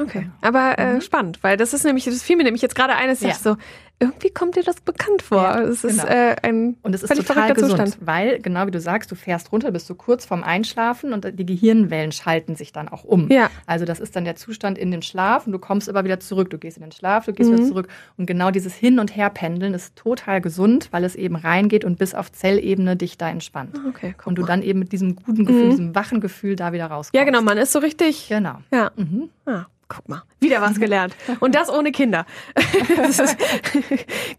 [0.00, 1.00] Okay, aber äh, mhm.
[1.00, 3.34] spannend, weil das ist nämlich, das fiel mir nämlich jetzt gerade eines, ja.
[3.34, 3.56] so,
[4.02, 5.42] irgendwie kommt dir das bekannt vor.
[5.42, 6.10] Ja, es ist genau.
[6.10, 7.98] äh, ein und es ist total gesund, Zustand.
[8.00, 11.44] weil genau wie du sagst, du fährst runter, bist du kurz vorm Einschlafen und die
[11.44, 13.30] Gehirnwellen schalten sich dann auch um.
[13.30, 13.50] Ja.
[13.66, 16.48] Also das ist dann der Zustand in den Schlaf und du kommst aber wieder zurück.
[16.48, 17.58] Du gehst in den Schlaf, du gehst mhm.
[17.58, 21.36] wieder zurück und genau dieses Hin und Her pendeln ist total gesund, weil es eben
[21.36, 23.76] reingeht und bis auf Zellebene dich da entspannt.
[23.76, 25.70] Ah, okay, und du dann eben mit diesem guten Gefühl, mhm.
[25.70, 27.14] diesem wachen Gefühl da wieder rauskommst.
[27.14, 28.28] Ja, genau, man ist so richtig.
[28.28, 28.60] Genau.
[28.72, 28.92] Ja.
[28.96, 29.28] Mhm.
[29.44, 29.66] Ah.
[29.90, 31.14] Guck mal, wieder was gelernt.
[31.40, 32.24] Und das ohne Kinder.
[33.08, 33.36] ist,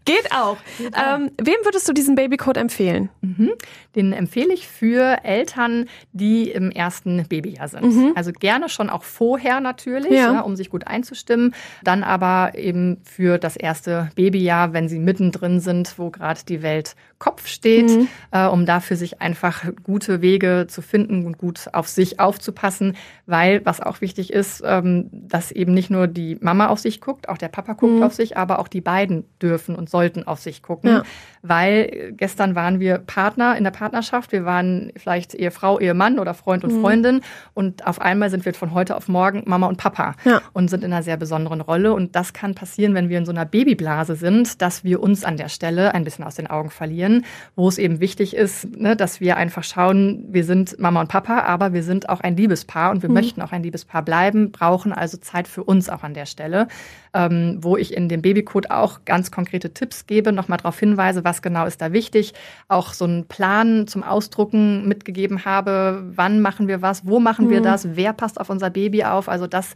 [0.04, 0.56] geht auch.
[0.80, 3.10] Ähm, wem würdest du diesen Babycode empfehlen?
[3.20, 3.52] Mhm.
[3.94, 7.84] Den empfehle ich für Eltern, die im ersten Babyjahr sind.
[7.84, 8.12] Mhm.
[8.16, 10.32] Also gerne schon auch vorher natürlich, ja.
[10.32, 11.54] Ja, um sich gut einzustimmen.
[11.84, 16.96] Dann aber eben für das erste Babyjahr, wenn sie mittendrin sind, wo gerade die Welt
[17.22, 18.08] Kopf steht, mhm.
[18.32, 23.64] äh, um dafür sich einfach gute Wege zu finden und gut auf sich aufzupassen, weil
[23.64, 27.38] was auch wichtig ist, ähm, dass eben nicht nur die Mama auf sich guckt, auch
[27.38, 28.02] der Papa guckt mhm.
[28.02, 31.02] auf sich, aber auch die beiden dürfen und sollten auf sich gucken, ja.
[31.42, 36.64] weil gestern waren wir Partner in der Partnerschaft, wir waren vielleicht Ehefrau, Ehemann oder Freund
[36.64, 36.80] und mhm.
[36.80, 37.20] Freundin
[37.54, 40.40] und auf einmal sind wir von heute auf morgen Mama und Papa ja.
[40.52, 43.32] und sind in einer sehr besonderen Rolle und das kann passieren, wenn wir in so
[43.32, 47.24] einer Babyblase sind, dass wir uns an der Stelle ein bisschen aus den Augen verlieren
[47.56, 51.40] wo es eben wichtig ist, ne, dass wir einfach schauen, wir sind Mama und Papa,
[51.40, 53.14] aber wir sind auch ein Liebespaar und wir mhm.
[53.14, 56.68] möchten auch ein Liebespaar bleiben, brauchen also Zeit für uns auch an der Stelle,
[57.14, 61.42] ähm, wo ich in dem Babycode auch ganz konkrete Tipps gebe, nochmal darauf hinweise, was
[61.42, 62.34] genau ist da wichtig,
[62.68, 67.60] auch so einen Plan zum Ausdrucken mitgegeben habe, wann machen wir was, wo machen wir
[67.60, 67.64] mhm.
[67.64, 69.74] das, wer passt auf unser Baby auf, also das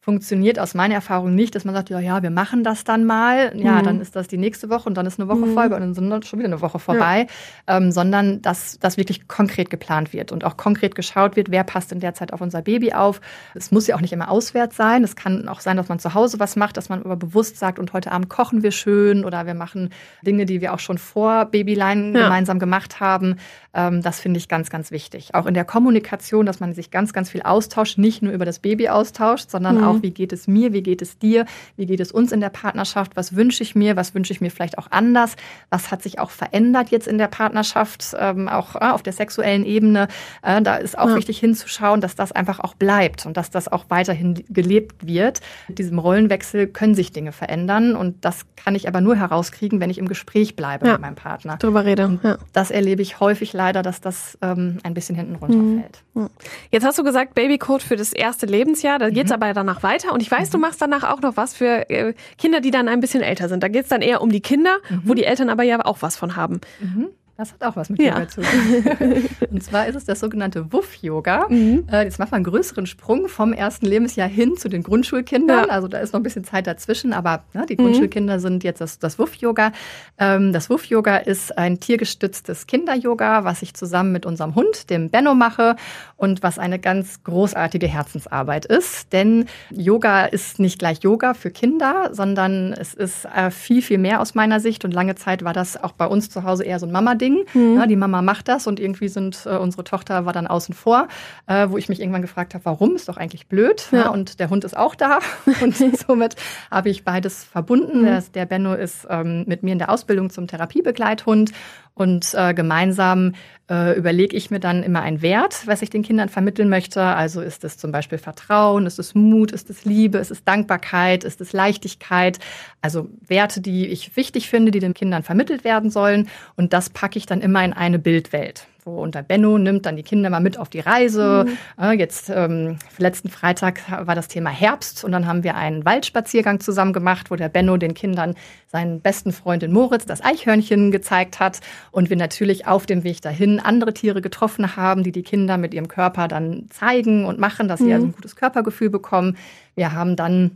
[0.00, 3.52] funktioniert aus meiner Erfahrung nicht, dass man sagt, ja, ja, wir machen das dann mal.
[3.56, 3.84] Ja, mhm.
[3.84, 5.54] dann ist das die nächste Woche und dann ist eine Woche mhm.
[5.54, 7.26] vorbei und dann sind schon wieder eine Woche vorbei,
[7.68, 7.76] ja.
[7.76, 11.90] ähm, sondern dass das wirklich konkret geplant wird und auch konkret geschaut wird, wer passt
[11.90, 13.20] in der Zeit auf unser Baby auf.
[13.54, 15.02] Es muss ja auch nicht immer auswärts sein.
[15.02, 17.78] Es kann auch sein, dass man zu Hause was macht, dass man aber bewusst sagt,
[17.78, 19.90] und heute Abend kochen wir schön oder wir machen
[20.24, 22.22] Dinge, die wir auch schon vor Babylein ja.
[22.22, 23.36] gemeinsam gemacht haben.
[23.74, 25.34] Ähm, das finde ich ganz, ganz wichtig.
[25.34, 28.60] Auch in der Kommunikation, dass man sich ganz, ganz viel austauscht, nicht nur über das
[28.60, 29.84] Baby austauscht, sondern mhm.
[29.84, 31.46] auch wie geht es mir, wie geht es dir,
[31.76, 34.50] wie geht es uns in der Partnerschaft, was wünsche ich mir, was wünsche ich mir
[34.50, 35.36] vielleicht auch anders,
[35.70, 39.64] was hat sich auch verändert jetzt in der Partnerschaft, ähm, auch äh, auf der sexuellen
[39.64, 40.08] Ebene.
[40.42, 41.16] Äh, da ist auch ja.
[41.16, 45.40] wichtig hinzuschauen, dass das einfach auch bleibt und dass das auch weiterhin gelebt wird.
[45.68, 49.90] Mit diesem Rollenwechsel können sich Dinge verändern und das kann ich aber nur herauskriegen, wenn
[49.90, 50.92] ich im Gespräch bleibe ja.
[50.92, 51.56] mit meinem Partner.
[51.56, 52.18] Drüber rede.
[52.22, 52.38] Ja.
[52.52, 56.02] Das erlebe ich häufig leider, dass das ähm, ein bisschen hinten runterfällt.
[56.14, 56.28] Mhm.
[56.70, 59.42] Jetzt hast du gesagt, Babycode für das erste Lebensjahr, da geht es mhm.
[59.42, 60.12] aber danach weiter.
[60.12, 60.52] Und ich weiß, mhm.
[60.52, 63.62] du machst danach auch noch was für äh, Kinder, die dann ein bisschen älter sind.
[63.62, 65.02] Da geht es dann eher um die Kinder, mhm.
[65.04, 66.60] wo die Eltern aber ja auch was von haben.
[66.80, 67.08] Mhm.
[67.38, 68.14] Das hat auch was mit ja.
[68.14, 69.28] Yoga zu tun.
[69.52, 71.46] Und zwar ist es das sogenannte Wuff-Yoga.
[71.48, 71.86] Mhm.
[71.88, 75.66] Äh, jetzt macht man einen größeren Sprung vom ersten Lebensjahr hin zu den Grundschulkindern.
[75.68, 75.70] Ja.
[75.70, 78.40] Also da ist noch ein bisschen Zeit dazwischen, aber ne, die Grundschulkinder mhm.
[78.40, 79.70] sind jetzt das, das Wuff-Yoga.
[80.18, 85.36] Ähm, das Wuff-Yoga ist ein tiergestütztes Kinder-Yoga, was ich zusammen mit unserem Hund, dem Benno,
[85.36, 85.76] mache
[86.16, 89.12] und was eine ganz großartige Herzensarbeit ist.
[89.12, 94.20] Denn Yoga ist nicht gleich Yoga für Kinder, sondern es ist äh, viel, viel mehr
[94.20, 94.84] aus meiner Sicht.
[94.84, 97.27] Und lange Zeit war das auch bei uns zu Hause eher so ein Mama-Ding.
[97.28, 97.44] Ding.
[97.54, 97.76] Mhm.
[97.76, 101.08] Ja, die Mama macht das und irgendwie sind äh, unsere Tochter war dann außen vor,
[101.46, 102.94] äh, wo ich mich irgendwann gefragt habe, warum?
[102.96, 103.88] Ist doch eigentlich blöd.
[103.92, 103.98] Ja.
[103.98, 105.18] ja und der Hund ist auch da.
[105.60, 106.36] und somit
[106.70, 108.00] habe ich beides verbunden.
[108.00, 108.04] Mhm.
[108.04, 111.52] Der, der Benno ist ähm, mit mir in der Ausbildung zum Therapiebegleithund
[111.98, 113.34] und äh, gemeinsam
[113.70, 117.02] äh, überlege ich mir dann immer einen Wert, was ich den Kindern vermitteln möchte.
[117.02, 121.24] Also ist es zum Beispiel Vertrauen, ist es Mut, ist es Liebe, ist es Dankbarkeit,
[121.24, 122.38] ist es Leichtigkeit.
[122.80, 126.28] Also Werte, die ich wichtig finde, die den Kindern vermittelt werden sollen.
[126.56, 128.66] Und das packe ich dann immer in eine Bildwelt.
[128.88, 131.44] So, und der Benno nimmt dann die Kinder mal mit auf die Reise.
[131.46, 131.84] Mhm.
[131.84, 136.60] Äh, jetzt, ähm, letzten Freitag war das Thema Herbst und dann haben wir einen Waldspaziergang
[136.60, 138.34] zusammen gemacht, wo der Benno den Kindern
[138.66, 141.60] seinen besten Freund in Moritz, das Eichhörnchen, gezeigt hat.
[141.90, 145.74] Und wir natürlich auf dem Weg dahin andere Tiere getroffen haben, die die Kinder mit
[145.74, 147.92] ihrem Körper dann zeigen und machen, dass sie mhm.
[147.92, 149.36] also ein gutes Körpergefühl bekommen.
[149.74, 150.52] Wir haben dann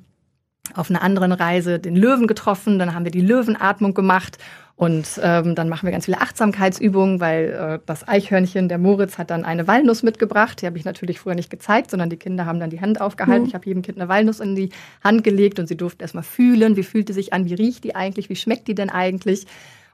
[0.74, 4.38] auf einer anderen Reise den Löwen getroffen, dann haben wir die Löwenatmung gemacht
[4.74, 9.30] und ähm, dann machen wir ganz viele Achtsamkeitsübungen, weil äh, das Eichhörnchen, der Moritz, hat
[9.30, 10.60] dann eine Walnuss mitgebracht.
[10.60, 13.42] Die habe ich natürlich früher nicht gezeigt, sondern die Kinder haben dann die Hand aufgehalten.
[13.42, 13.48] Mhm.
[13.48, 14.70] Ich habe jedem Kind eine Walnuss in die
[15.04, 17.94] Hand gelegt und sie durften erstmal fühlen, wie fühlt die sich an, wie riecht die
[17.94, 19.46] eigentlich, wie schmeckt die denn eigentlich.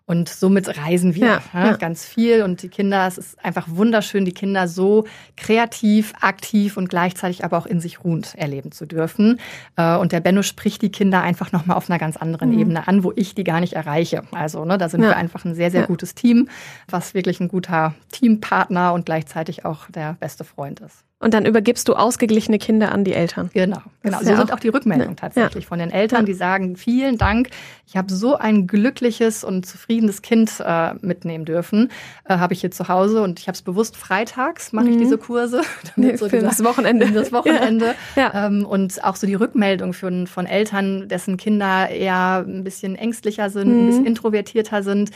[0.08, 2.42] Und somit reisen wir ja, ja, ganz viel.
[2.42, 5.04] Und die Kinder, es ist einfach wunderschön, die Kinder so
[5.36, 9.38] kreativ, aktiv und gleichzeitig aber auch in sich ruhend erleben zu dürfen.
[9.76, 12.58] Äh, und der Benno spricht die Kinder einfach nochmal auf einer ganz anderen mhm.
[12.58, 14.22] Ebene an, wo ich die gar nicht erreiche.
[14.32, 16.48] Also ne, da sind wir einfach ein sehr, sehr gutes Team,
[16.88, 21.04] was wirklich ein guter Teampartner und gleichzeitig auch der beste Freund ist.
[21.20, 23.50] Und dann übergibst du ausgeglichene Kinder an die Eltern.
[23.52, 24.18] Genau, genau.
[24.20, 25.68] So ja sind auch die Rückmeldungen tatsächlich ja.
[25.68, 27.50] von den Eltern, die sagen, vielen Dank,
[27.88, 31.90] ich habe so ein glückliches und zufriedenes Kind äh, mitnehmen dürfen,
[32.24, 35.00] äh, habe ich hier zu Hause und ich habe es bewusst freitags mache ich mhm.
[35.00, 35.62] diese Kurse.
[35.96, 37.10] Nee, so für das Wochenende.
[37.12, 37.94] Das Wochenende.
[38.16, 38.46] Ja.
[38.46, 43.50] Ähm, und auch so die Rückmeldung von, von Eltern, dessen Kinder eher ein bisschen ängstlicher
[43.50, 43.80] sind, mhm.
[43.80, 45.10] ein bisschen introvertierter sind,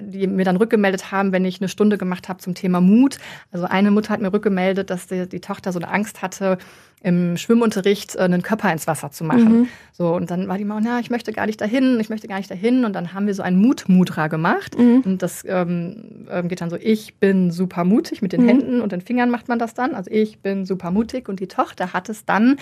[0.00, 3.18] die mir dann rückgemeldet haben, wenn ich eine Stunde gemacht habe zum Thema Mut.
[3.50, 6.58] Also eine Mutter hat mir rückgemeldet, dass die, die Tochter so eine Angst hatte,
[7.02, 9.60] im Schwimmunterricht äh, einen Körper ins Wasser zu machen.
[9.60, 9.68] Mhm.
[9.92, 12.38] So, und dann war die Mama, ja, ich möchte gar nicht dahin, ich möchte gar
[12.38, 12.84] nicht dahin.
[12.84, 14.78] Und dann haben wir so ein Mutmudra gemacht.
[14.78, 15.02] Mhm.
[15.04, 18.48] Und das ähm, ähm, geht dann so, ich bin super mutig, mit den mhm.
[18.48, 19.94] Händen und den Fingern macht man das dann.
[19.94, 21.28] Also ich bin super mutig.
[21.28, 22.56] Und die Tochter hat es dann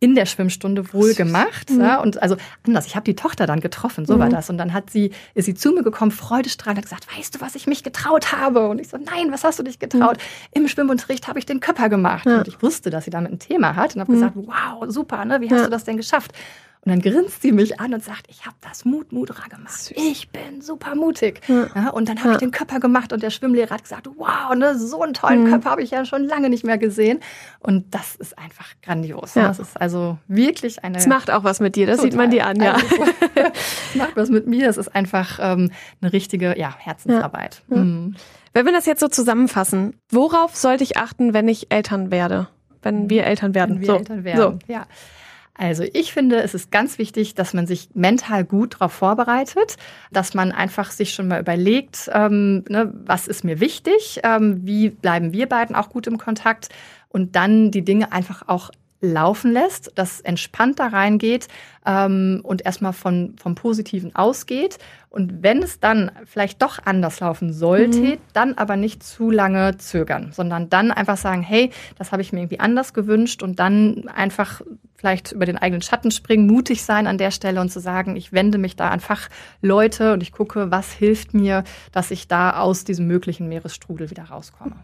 [0.00, 1.70] in der Schwimmstunde wohl gemacht.
[1.70, 1.80] Mhm.
[1.80, 4.32] Ja, und also anders, ich habe die Tochter dann getroffen, so war mhm.
[4.32, 4.50] das.
[4.50, 7.54] Und dann hat sie, ist sie zu mir gekommen, freudestrahlend, hat gesagt, weißt du, was
[7.54, 8.68] ich mich getraut habe?
[8.68, 10.18] Und ich so, nein, was hast du dich getraut?
[10.18, 10.62] Mhm.
[10.62, 12.26] Im Schwimmunterricht habe ich den Körper gemacht.
[12.26, 12.38] Ja.
[12.38, 14.16] Und ich wusste, dass sie damit ein Thema hat und habe mhm.
[14.16, 15.40] gesagt, wow, super, ne?
[15.40, 15.64] wie hast ja.
[15.64, 16.32] du das denn geschafft?
[16.84, 19.72] Und dann grinst sie mich an und sagt, ich habe das Mutmudra gemacht.
[19.72, 19.96] Süß.
[19.96, 21.40] Ich bin super mutig.
[21.48, 21.66] Ja.
[21.74, 22.34] Ja, und dann habe ja.
[22.34, 25.48] ich den Körper gemacht und der Schwimmlehrer hat gesagt, wow, ne, so einen tollen mhm.
[25.48, 27.20] Körper habe ich ja schon lange nicht mehr gesehen.
[27.58, 29.32] Und das ist einfach grandios.
[29.32, 30.98] Das ist also wirklich eine.
[30.98, 32.10] Es macht auch was mit dir, das total.
[32.10, 32.74] sieht man dir an, ja.
[32.74, 32.96] Also,
[33.34, 34.68] es macht was mit mir.
[34.68, 35.70] Es ist einfach ähm,
[36.02, 37.62] eine richtige ja, Herzensarbeit.
[37.68, 38.14] Mhm.
[38.52, 42.48] Wenn wir das jetzt so zusammenfassen, worauf sollte ich achten, wenn ich Eltern werde?
[42.84, 43.76] Wenn wir Eltern werden.
[43.76, 43.96] Wenn wir so.
[43.96, 44.72] Eltern werden, so.
[44.72, 44.86] ja.
[45.56, 49.76] Also ich finde, es ist ganz wichtig, dass man sich mental gut darauf vorbereitet,
[50.10, 54.90] dass man einfach sich schon mal überlegt, ähm, ne, was ist mir wichtig, ähm, wie
[54.90, 56.70] bleiben wir beiden auch gut im Kontakt
[57.08, 58.72] und dann die Dinge einfach auch
[59.12, 61.48] laufen lässt, das entspannt da reingeht
[61.86, 64.78] ähm, und erstmal von, vom Positiven ausgeht.
[65.10, 68.18] Und wenn es dann vielleicht doch anders laufen sollte, mhm.
[68.32, 72.40] dann aber nicht zu lange zögern, sondern dann einfach sagen, hey, das habe ich mir
[72.40, 74.60] irgendwie anders gewünscht und dann einfach
[74.96, 78.32] vielleicht über den eigenen Schatten springen, mutig sein an der Stelle und zu sagen, ich
[78.32, 81.62] wende mich da an Fachleute und ich gucke, was hilft mir,
[81.92, 84.76] dass ich da aus diesem möglichen Meeresstrudel wieder rauskomme.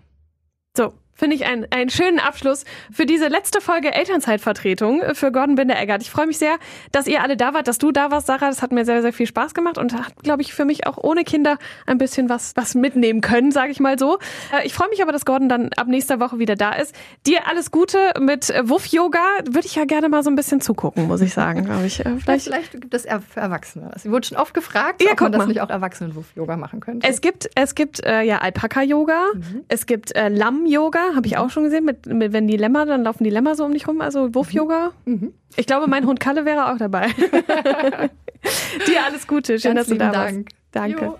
[0.76, 6.00] So, Finde ich einen, einen schönen Abschluss für diese letzte Folge Elternzeitvertretung für Gordon Binder-Eggert.
[6.00, 6.56] Ich freue mich sehr,
[6.92, 8.48] dass ihr alle da wart, dass du da warst, Sarah.
[8.48, 10.96] Das hat mir sehr, sehr viel Spaß gemacht und hat, glaube ich, für mich auch
[10.96, 14.18] ohne Kinder ein bisschen was, was mitnehmen können, sage ich mal so.
[14.50, 16.94] Äh, ich freue mich aber, dass Gordon dann ab nächster Woche wieder da ist.
[17.26, 19.20] Dir alles Gute mit Wuff-Yoga.
[19.44, 22.00] Würde ich ja gerne mal so ein bisschen zugucken, muss ich sagen, glaube ich.
[22.00, 23.90] Äh, vielleicht, vielleicht gibt es für Erwachsene.
[23.98, 25.48] Sie wurde schon oft gefragt, ja, ob man das mal.
[25.48, 27.06] nicht auch Erwachsenen-Wuff-Yoga machen könnte.
[27.06, 29.64] Es gibt, es gibt äh, ja Alpaka-Yoga, mhm.
[29.68, 33.04] es gibt äh, Lamm-Yoga, habe ich auch schon gesehen, mit, mit, wenn die Lämmer, dann
[33.04, 34.92] laufen die Lämmer so um dich rum, also Wuff-Yoga.
[35.04, 35.32] Mhm.
[35.56, 37.08] Ich glaube, mein Hund Kalle wäre auch dabei.
[38.86, 40.36] Dir alles Gute, schön, Ganz dass du da Dank.
[40.36, 40.56] warst.
[40.72, 41.04] Danke.
[41.04, 41.16] Jo.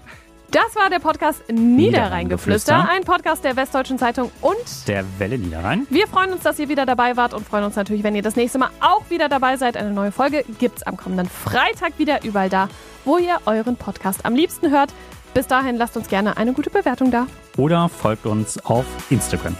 [0.50, 4.56] Das war der Podcast Niederrheingeflüster, ein Podcast der Westdeutschen Zeitung und
[4.88, 5.86] der Welle Niederrhein.
[5.90, 8.34] Wir freuen uns, dass ihr wieder dabei wart und freuen uns natürlich, wenn ihr das
[8.34, 9.76] nächste Mal auch wieder dabei seid.
[9.76, 12.68] Eine neue Folge gibt es am kommenden Freitag wieder überall da,
[13.04, 14.92] wo ihr euren Podcast am liebsten hört.
[15.34, 17.26] Bis dahin lasst uns gerne eine gute Bewertung da.
[17.56, 19.56] Oder folgt uns auf Instagram.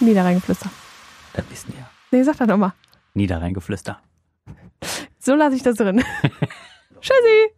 [0.00, 0.70] Niederrheingeflüster.
[1.32, 1.86] Das wissen wir.
[2.10, 2.72] Nee, sag doch nochmal.
[3.14, 4.00] Niederrheingeflüster.
[5.18, 6.02] So lasse ich das drin.
[7.00, 7.54] Tschüssi.